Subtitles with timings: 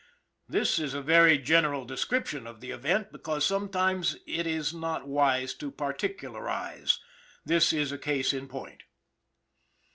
[0.49, 5.53] This is a very general description of the event, because sometimes it is not wise
[5.53, 6.99] to particularize
[7.45, 8.81] this is a case in point.